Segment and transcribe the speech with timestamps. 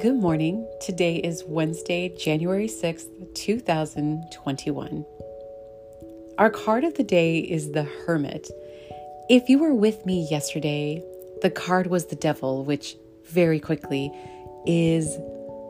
[0.00, 0.68] Good morning.
[0.80, 5.06] Today is Wednesday, January 6th, 2021.
[6.36, 8.50] Our card of the day is the Hermit.
[9.30, 11.00] If you were with me yesterday,
[11.42, 12.96] the card was the Devil, which
[13.26, 14.10] very quickly
[14.66, 15.16] is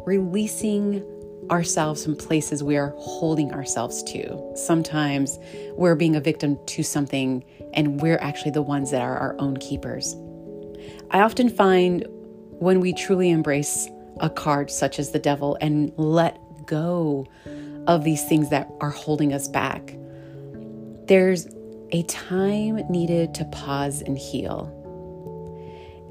[0.07, 1.05] releasing
[1.51, 4.53] ourselves from places we are holding ourselves to.
[4.57, 5.39] Sometimes
[5.73, 7.45] we're being a victim to something
[7.75, 10.17] and we're actually the ones that are our own keepers.
[11.11, 12.07] I often find
[12.59, 13.87] when we truly embrace
[14.21, 17.27] a card such as the devil and let go
[17.87, 19.97] of these things that are holding us back.
[21.07, 21.47] There's
[21.91, 24.71] a time needed to pause and heal.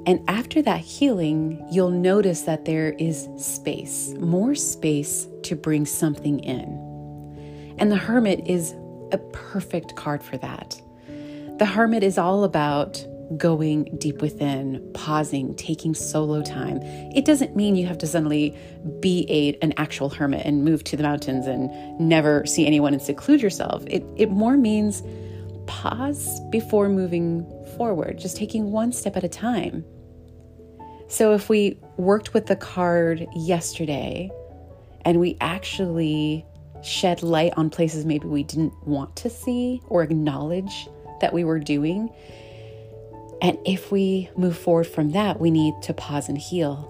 [0.06, 6.40] And after that healing, you'll notice that there is space, more space to bring something
[6.40, 7.76] in.
[7.78, 8.76] And the Hermit is
[9.12, 10.82] a perfect card for that.
[11.58, 13.06] The Hermit is all about
[13.38, 16.80] going deep within, pausing, taking solo time.
[17.16, 18.56] It doesn't mean you have to suddenly
[19.00, 23.02] be a, an actual hermit and move to the mountains and never see anyone and
[23.02, 23.84] seclude yourself.
[23.88, 25.04] It, it more means
[25.68, 27.46] pause before moving
[27.78, 29.86] forward, just taking one step at a time.
[31.08, 34.32] So if we worked with the card yesterday
[35.06, 36.46] and we actually
[36.82, 40.88] shed light on places maybe we didn't want to see or acknowledge
[41.22, 42.10] that we were doing,
[43.44, 46.90] and if we move forward from that, we need to pause and heal.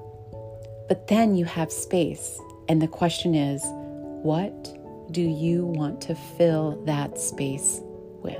[0.87, 2.39] But then you have space.
[2.69, 3.63] And the question is,
[4.21, 4.77] what
[5.11, 7.81] do you want to fill that space
[8.21, 8.37] with?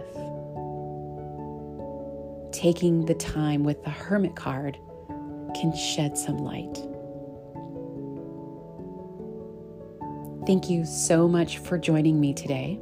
[2.53, 4.77] Taking the time with the Hermit card
[5.59, 6.77] can shed some light.
[10.45, 12.80] Thank you so much for joining me today.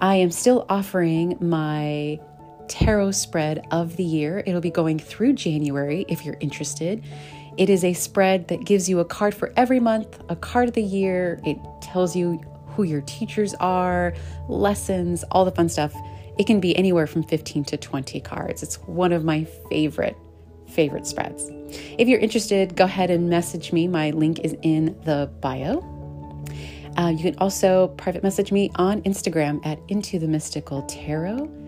[0.00, 2.18] I am still offering my
[2.68, 4.42] tarot spread of the year.
[4.46, 7.02] It'll be going through January if you're interested.
[7.56, 10.74] It is a spread that gives you a card for every month, a card of
[10.74, 11.40] the year.
[11.44, 14.14] It tells you who your teachers are,
[14.48, 15.94] lessons, all the fun stuff.
[16.38, 18.62] It can be anywhere from 15 to 20 cards.
[18.62, 20.16] It's one of my favorite
[20.68, 21.50] favorite spreads.
[21.98, 23.86] If you're interested, go ahead and message me.
[23.86, 25.78] My link is in the bio.
[26.96, 31.63] Uh, you can also private message me on Instagram at Into the Mystical Tarot.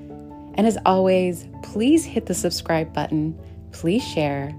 [0.56, 3.38] And as always, please hit the subscribe button,
[3.72, 4.54] please share,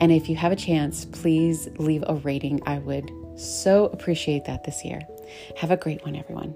[0.00, 2.60] and if you have a chance, please leave a rating.
[2.66, 5.00] I would so appreciate that this year.
[5.56, 6.54] Have a great one, everyone.